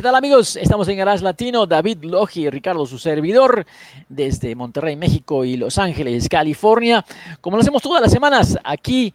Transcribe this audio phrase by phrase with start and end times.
[0.00, 0.56] ¿Qué tal amigos?
[0.56, 3.66] Estamos en Garage Latino, David Logi Ricardo, su servidor,
[4.08, 7.04] desde Monterrey, México y Los Ángeles, California.
[7.42, 9.12] Como lo hacemos todas las semanas, aquí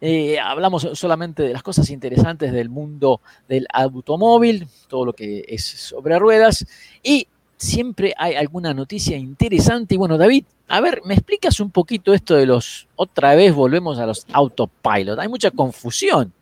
[0.00, 5.64] eh, hablamos solamente de las cosas interesantes del mundo del automóvil, todo lo que es
[5.64, 6.64] sobre ruedas
[7.02, 9.96] y siempre hay alguna noticia interesante.
[9.96, 13.98] Y bueno, David, a ver, ¿me explicas un poquito esto de los, otra vez volvemos
[13.98, 15.18] a los autopilot?
[15.18, 16.32] Hay mucha confusión.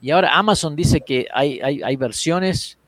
[0.00, 2.78] Y ahora Amazon dice que hay, hay, hay versiones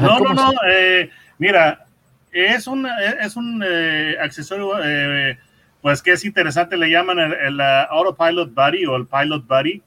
[0.00, 1.86] no, no, no, eh, mira,
[2.32, 2.86] es un,
[3.20, 5.38] es un eh, accesorio, eh,
[5.80, 9.82] pues que es interesante, le llaman el, Autopilot Buddy o el Pilot Buddy.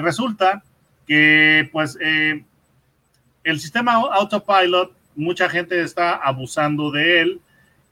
[0.00, 0.62] resulta
[1.06, 7.40] que, pues, el sistema Autopilot, mucha gente está abusando de él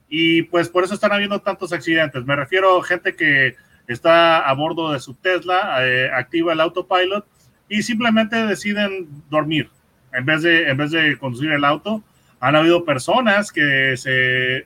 [0.09, 2.25] y, pues, por eso están habiendo tantos accidentes.
[2.25, 3.55] Me refiero a gente que
[3.87, 5.79] está a bordo de su Tesla,
[6.17, 7.27] activa el Autopilot
[7.69, 9.71] y simplemente deciden dormir
[10.13, 12.03] en vez de, en vez de conducir el auto,
[12.41, 14.65] han habido personas que se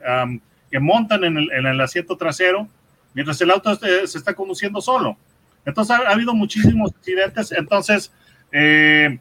[0.70, 2.68] que montan en el, en el, asiento trasero
[3.14, 5.16] mientras el auto este, se está conduciendo solo.
[5.64, 7.50] Entonces ha, habido muchísimos accidentes.
[7.52, 8.12] Entonces,
[8.52, 9.18] eh,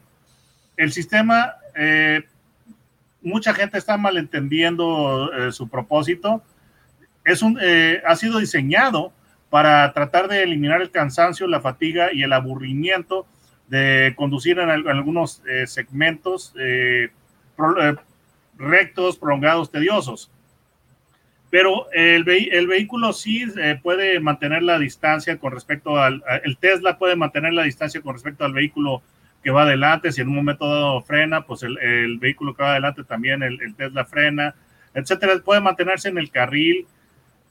[0.76, 2.22] el sistema, eh,
[3.22, 6.42] mucha gente está malentendiendo eh, su propósito.
[7.24, 7.58] Es un,
[8.06, 9.12] ha sido diseñado
[9.50, 13.26] para tratar de eliminar el cansancio, la fatiga y el aburrimiento
[13.68, 17.10] de conducir en, algunos eh, segmentos eh,
[17.80, 17.94] eh,
[18.56, 20.30] rectos, prolongados, tediosos.
[21.50, 23.46] Pero el, vehículo sí
[23.82, 28.44] puede mantener la distancia con respecto al, el Tesla puede mantener la distancia con respecto
[28.44, 29.00] al vehículo
[29.42, 33.04] que va adelante, si en un momento dado frena, pues el, vehículo que va adelante
[33.04, 34.56] también, el, Tesla frena,
[34.92, 36.84] etcétera, puede mantenerse en el carril,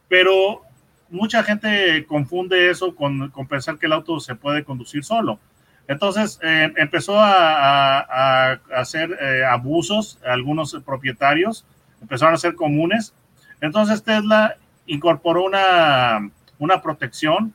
[0.10, 0.62] pero
[1.10, 5.40] mucha gente confunde eso con pensar que el auto se puede conducir solo.
[5.88, 11.66] Entonces eh, empezó a, hacer eh, abusos, algunos propietarios
[12.02, 13.14] empezaron a ser comunes.
[13.62, 16.30] Entonces Tesla incorporó una,
[16.60, 17.54] una protección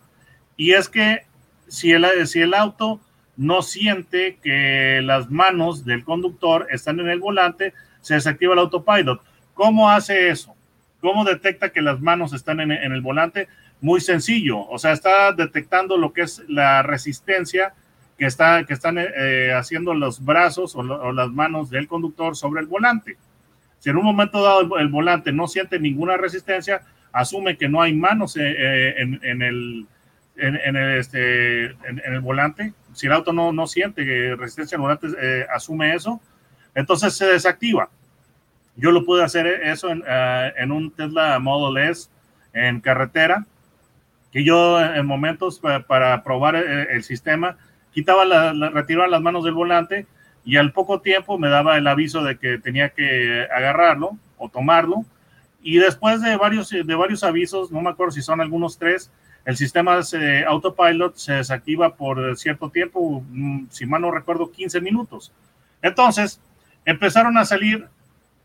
[0.57, 1.25] y es que
[1.69, 3.01] si el, si el auto
[3.37, 9.23] no siente que las manos del conductor están en el volante, se desactiva el autopilot.
[9.55, 10.55] ¿Cómo hace eso?
[11.01, 13.49] ¿Cómo detecta que las manos están en, en el volante?
[13.81, 17.73] Muy sencillo, o sea, está detectando lo que es la resistencia
[18.21, 22.67] que, está, que están eh, haciendo los brazos o, las manos del conductor sobre el
[22.67, 23.17] volante.
[23.79, 26.83] Si en un momento dado el, volante no siente ninguna resistencia,
[27.13, 29.87] asume que no hay manos eh, eh, en, el,
[30.37, 32.75] en, el, este, en, el volante.
[32.93, 35.07] Si el auto no, no siente resistencia al volante,
[35.55, 36.21] asume eso.
[36.75, 37.89] Entonces se desactiva.
[38.77, 42.11] Yo lo pude hacer eso en, un Tesla Model S
[42.53, 43.47] en carretera,
[44.31, 47.57] que yo en momentos para, para probar el sistema
[47.93, 50.07] quitaba la, retiraba las manos del volante
[50.45, 55.05] y al poco tiempo me daba el aviso de que tenía que agarrarlo o tomarlo.
[55.63, 59.11] Y después de varios, de varios avisos, no me acuerdo si son algunos tres,
[59.45, 64.81] el sistema de autopilot se desactiva por cierto tiempo, mm, si mal no recuerdo, 15
[64.81, 65.33] minutos.
[65.83, 66.41] Entonces,
[66.85, 67.89] empezaron a salir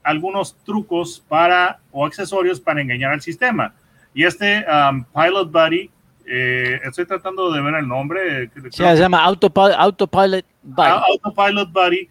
[0.03, 3.73] algunos trucos para o accesorios para engañar al sistema.
[4.13, 5.89] Y este um, Pilot Buddy
[6.27, 8.49] eh, estoy tratando de ver el nombre.
[8.71, 10.89] se llama Autopilot, Autopilot Buddy.
[10.89, 12.09] Ah, Autopilot Buddy.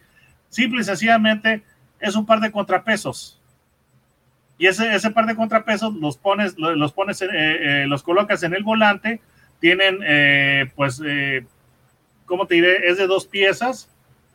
[0.49, 1.63] Simple y sencillamente
[1.99, 3.41] es un par de contrapesos.
[4.57, 8.53] Y ese, ese par de contrapesos los pones, los pones, eh, eh, los colocas en
[8.53, 9.19] el volante.
[9.59, 9.99] Tienen,
[10.75, 11.01] pues,
[12.25, 12.87] ¿cómo te diré?
[12.87, 13.89] Es de dos piezas.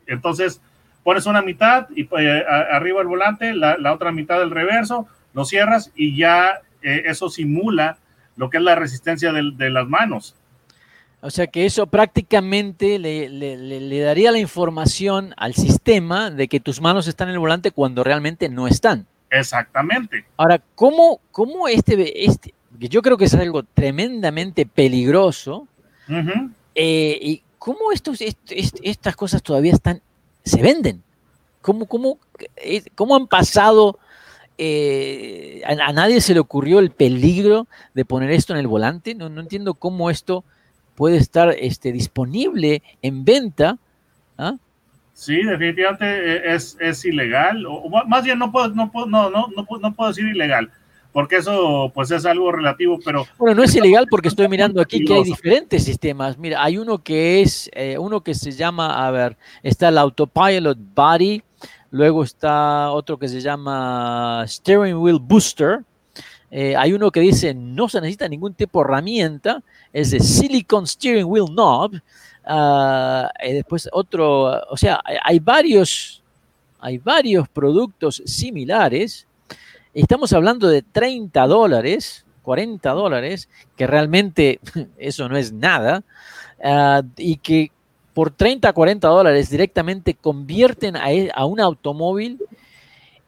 [0.05, 0.61] Entonces,
[1.03, 5.91] pones una mitad y arriba el volante, la, la, otra mitad del reverso, lo cierras
[5.95, 7.97] y ya eso simula
[8.41, 10.33] lo que es la resistencia de, las manos.
[11.21, 17.07] O sea que eso prácticamente le, daría la información al sistema de que tus manos
[17.07, 19.05] están en el volante cuando realmente no están.
[19.29, 20.25] Exactamente.
[20.37, 25.67] Ahora, ¿cómo, cómo este, este, que yo creo que es algo tremendamente peligroso,
[26.73, 30.01] eh, y cómo estos, estas cosas todavía están,
[30.43, 31.03] se venden?
[31.61, 32.17] ¿Cómo, cómo,
[32.55, 33.99] eh, cómo han pasado
[34.63, 39.15] eh, a, nadie se le ocurrió el peligro de poner esto en el volante.
[39.15, 40.43] No, no entiendo cómo esto
[40.93, 43.79] puede estar este, disponible en venta.
[44.37, 44.57] ¿ah?
[45.13, 49.47] Sí, definitivamente eh, es, es ilegal, o más bien no puedo, no, puedo, no, no,
[49.47, 50.69] no, puedo decir ilegal.
[51.11, 53.25] porque eso pues es algo relativo, pero...
[53.39, 56.37] Bueno, no es ilegal porque estoy mirando aquí que hay diferentes sistemas.
[56.37, 60.77] Mira, hay uno que es, eh, uno que se llama, a ver, está el Autopilot
[60.93, 61.41] Body,
[61.91, 65.83] luego está otro que se llama Steering Wheel Booster,
[66.49, 70.85] eh, hay uno que dice no se necesita ningún tipo de herramienta, es de Silicon
[70.85, 71.95] Steering Wheel Knob,
[72.47, 76.21] uh, después otro, o sea, hay varios,
[76.79, 79.27] hay varios productos similares.
[79.93, 83.47] Estamos hablando de 30 dólares, 40 dólares,
[83.77, 84.59] que realmente
[84.97, 86.03] eso no es nada,
[86.63, 87.71] ah, y que
[88.13, 92.39] por 30, 40 dólares directamente convierten a, e, un automóvil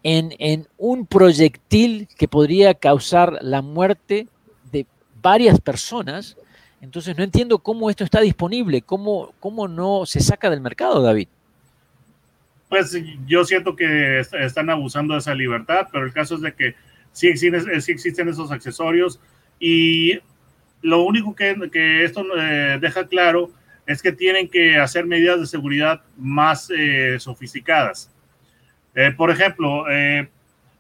[0.04, 4.28] en, en, un proyectil que podría causar la muerte
[4.72, 4.86] de
[5.22, 6.38] varias personas.
[6.82, 11.28] Entonces no entiendo cómo esto está disponible, cómo, cómo no se saca del mercado, David
[12.74, 12.98] pues
[13.28, 16.74] yo siento que están abusando de esa libertad, pero el caso es de que
[17.12, 19.20] sí existen, sí existen esos accesorios
[19.60, 20.18] y
[20.82, 23.52] lo único que, que esto eh, deja claro
[23.86, 28.12] es que tienen que hacer medidas de seguridad más eh, sofisticadas.
[28.96, 29.86] Eh, por ejemplo,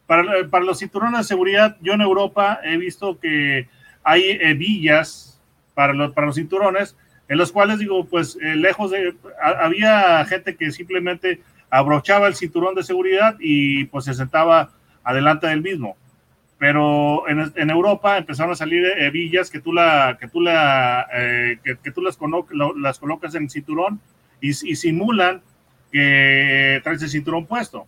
[0.06, 3.68] para, para, los cinturones de seguridad, yo en Europa he visto que
[4.04, 5.42] hay hebillas
[5.74, 6.96] para los, para los cinturones,
[7.28, 12.84] en los cuales digo, pues lejos de, había gente que simplemente abrochaba el cinturón de
[12.84, 14.70] seguridad y pues se sentaba
[15.04, 15.98] adelante del mismo.
[16.58, 21.58] Pero en, en Europa empezaron a salir hebillas que tú, la, que tú, la, eh,
[21.64, 22.18] que, tú las,
[22.78, 24.00] las colocas en cinturón
[24.40, 25.42] y, simulan
[25.92, 27.86] que traes el cinturón puesto.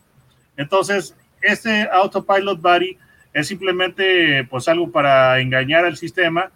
[0.57, 2.97] Entonces, este Autopilot Body
[3.33, 6.51] es simplemente pues algo para engañar al sistema,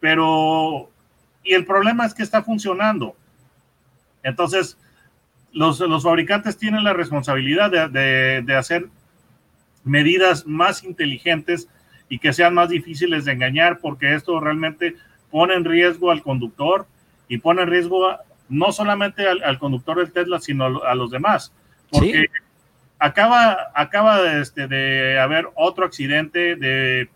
[0.00, 0.90] pero
[1.42, 3.14] y el problema es que está funcionando.
[4.22, 4.78] Entonces,
[5.52, 8.88] los, fabricantes tienen la responsabilidad de, hacer
[9.84, 11.68] medidas más inteligentes
[12.08, 14.96] y que sean más difíciles de engañar, porque esto realmente
[15.30, 16.86] pone en riesgo al conductor
[17.28, 18.16] y pone en riesgo
[18.48, 21.52] no solamente al, conductor del Tesla, sino a, los demás.
[21.90, 22.26] Porque
[22.98, 27.08] acaba, acaba de, este, de, haber otro accidente de,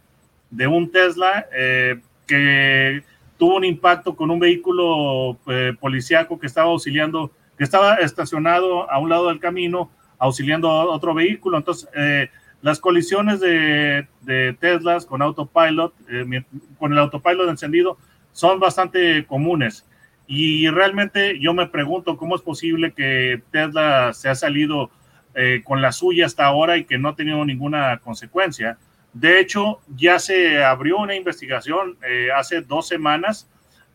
[0.67, 3.03] un Tesla eh, que
[3.39, 8.99] tuvo un impacto con un vehículo eh, policíaco que estaba auxiliando que estaba estacionado a
[8.99, 11.59] un lado del camino auxiliando a otro vehículo.
[11.59, 12.31] Entonces, eh,
[12.63, 16.43] las colisiones de, de, Teslas con autopilot, eh,
[16.79, 17.99] con el autopilot encendido,
[18.33, 19.85] son bastante comunes.
[20.27, 24.91] Y realmente yo me pregunto cómo es posible que Tesla se ha salido
[25.35, 28.77] eh, con la suya hasta ahora y que no ha tenido ninguna consecuencia.
[29.13, 31.97] De hecho, ya se abrió una investigación
[32.35, 33.49] hace dos semanas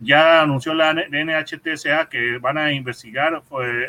[0.04, 3.42] ya anunció la NHTSA que van a investigar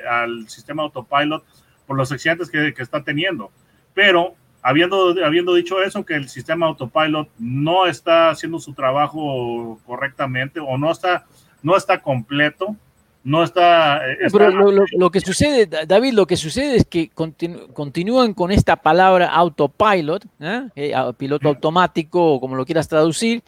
[0.09, 1.45] al sistema autopilot
[1.87, 3.51] por los accidentes que, está teniendo.
[3.93, 10.59] Pero habiendo, habiendo dicho eso, que el sistema autopilot no está haciendo su trabajo correctamente
[10.59, 11.27] o no está,
[11.63, 12.75] no está completo,
[13.23, 14.11] no está...
[14.11, 19.29] Eh, Pero lo, que sucede, David, lo que sucede es que continúan con esta palabra
[19.29, 20.69] autopilot, ¿eh?
[20.75, 23.43] Eh, piloto automático o como lo quieras traducir,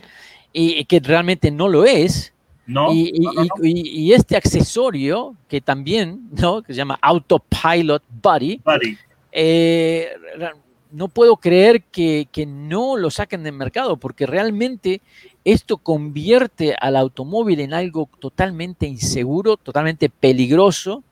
[0.53, 2.35] y que realmente no lo es,
[2.93, 6.63] y, este accesorio que también, ¿no?
[6.63, 8.61] Que se llama Autopilot Buddy,
[9.33, 10.09] eh,
[10.93, 15.01] no puedo creer que, no lo saquen del mercado porque realmente
[15.45, 21.03] esto convierte al automóvil en algo totalmente inseguro, totalmente peligroso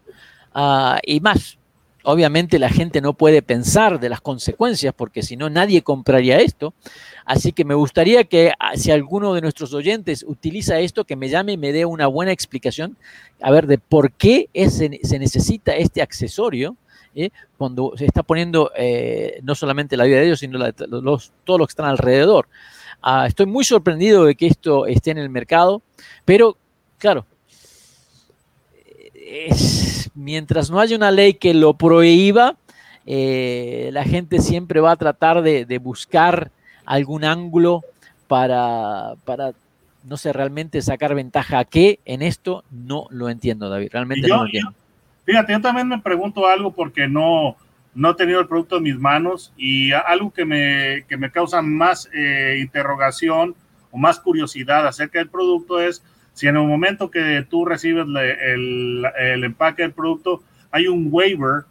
[0.55, 1.59] ah, y más.
[2.07, 6.75] Obviamente la gente no puede pensar de las consecuencias porque si no nadie compraría esto.
[7.25, 11.31] Así que me gustaría que ah, si alguno de nuestros oyentes utiliza esto, que me
[11.31, 12.99] llame y me dé una buena explicación,
[13.41, 16.77] a ver, de por qué se necesita este accesorio.
[17.15, 17.31] ¿Eh?
[17.57, 21.59] cuando se está poniendo eh, no solamente la vida de ellos, sino la, los, todo
[21.59, 22.49] lo que están alrededor.
[23.03, 25.83] Ah, estoy muy sorprendido de que esto esté en el mercado,
[26.25, 26.57] pero
[26.99, 27.27] claro,
[30.15, 32.57] mientras no haya una ley que lo prohíba,
[33.07, 36.51] eh, la gente siempre va a tratar de, de buscar
[36.87, 37.83] algún ángulo
[38.27, 39.53] para, para,
[40.05, 43.91] no sé, realmente sacar ventaja a qué en esto no lo entiendo, David.
[43.93, 44.75] Realmente no lo entiendo.
[45.25, 47.57] Fíjate, yo también me pregunto algo porque no,
[47.95, 51.63] no he tenido el producto en mis manos y algo que me, que me causa
[51.63, 53.55] más eh, interrogación
[53.91, 56.03] o más curiosidad acerca del producto es
[56.33, 61.65] si en el momento que tú recibes el, el empaque del producto hay un waiver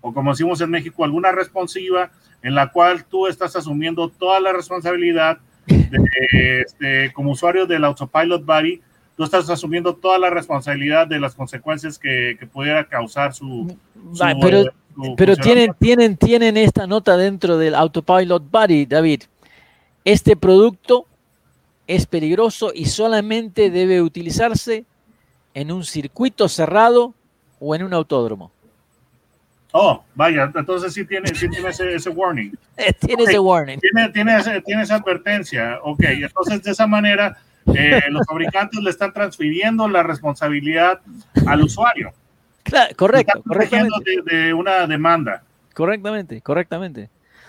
[0.00, 2.10] o como decimos en México, alguna responsiva
[2.42, 8.44] en la cual tú estás asumiendo toda la responsabilidad de, este, como usuario del Autopilot
[8.44, 8.80] Body,
[9.18, 13.76] tú estás asumiendo toda la responsabilidad de las consecuencias que, que pudiera causar su...
[14.40, 14.64] pero
[15.16, 19.22] pero tienen, tienen, tienen esta nota dentro del Autopilot Body, David.
[20.04, 21.06] este producto
[21.86, 24.84] es peligroso y solamente debe utilizarse
[25.54, 27.12] en un circuito cerrado
[27.58, 28.52] o en un autódromo.
[29.72, 32.52] Oh, vaya, entonces sí tiene, sí tiene ese, warning.
[33.00, 33.78] tiene ese warning.
[33.78, 35.78] Tiene, tiene, tiene, esa advertencia.
[35.82, 37.36] Ok, entonces de esa manera
[37.74, 41.00] eh, los fabricantes le están transfiriendo la responsabilidad
[41.46, 42.12] al usuario.
[42.62, 43.42] Claro, correcto.
[43.60, 45.42] Están de, de, una demanda.
[45.74, 47.08] Correctamente, correctamente.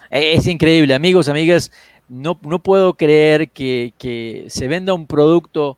[0.09, 1.71] E, es increíble, amigos, amigas.
[2.07, 5.77] No, no puedo creer que, que se venda un producto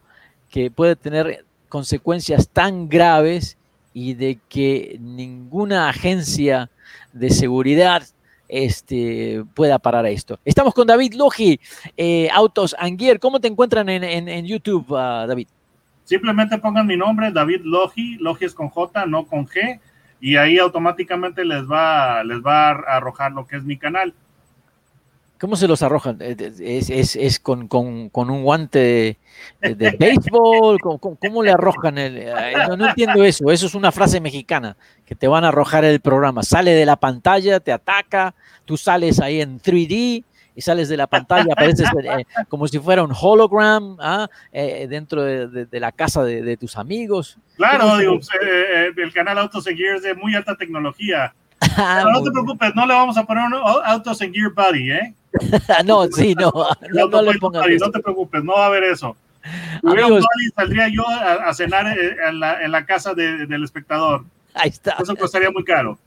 [0.50, 3.58] que puede tener consecuencias tan graves
[3.94, 6.70] y de que ninguna agencia
[7.14, 8.04] de seguridad
[8.52, 10.38] este, pueda parar esto.
[10.44, 11.60] Estamos con David Logi,
[11.96, 13.20] eh, Autos and Gear.
[13.20, 15.48] ¿Cómo te encuentran en, YouTube, ah, David?
[16.04, 18.18] Simplemente pongan mi nombre, David Logi.
[18.18, 19.80] Logi es con J, no con G.
[20.20, 24.14] Y ahí automáticamente les va, les va a arrojar lo que es mi canal.
[25.42, 26.20] ¿Cómo se los arrojan?
[26.22, 29.18] Eh, ¿Es, con, un guante
[29.60, 30.80] de, béisbol?
[30.80, 31.98] ¿Cómo, le arrojan?
[31.98, 32.28] El,
[32.78, 33.50] no, entiendo eso.
[33.50, 36.44] Eso es una frase mexicana, que te van a arrojar el programa.
[36.44, 40.24] Sale de la pantalla, te ataca, tú sales ahí en 3D
[40.56, 44.28] y sales de la pantalla, apareces eh, como si fuera un hologram ¿ah?
[44.52, 47.40] eh, dentro de, la casa de, tus amigos.
[47.58, 51.34] Claro, el canal Autos Gear es de muy alta tecnología.
[51.78, 53.46] Ah, no, te preocupes, no le vamos a poner
[53.86, 55.14] Autos Gear Buddy, ¿eh?
[55.86, 56.52] no, sí, no.
[56.94, 59.16] No, no, te preocupes, no va a haber eso.
[59.84, 60.26] Amigos,
[60.56, 64.24] saldría yo a, cenar eh, en la, en la casa del espectador.
[64.54, 64.98] Ahí está.
[65.00, 65.98] Eso costaría muy caro.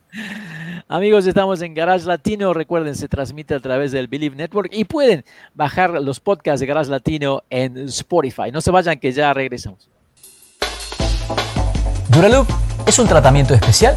[0.87, 2.53] Amigos, estamos en Garage Latino.
[2.53, 6.91] Recuerden, se transmite a través del Believe Network y pueden bajar los podcasts de Garage
[6.91, 8.53] Latino en Spotify.
[8.53, 9.89] No se vayan, que ya regresamos.
[12.11, 12.49] Duraloop
[12.87, 13.97] es un tratamiento especial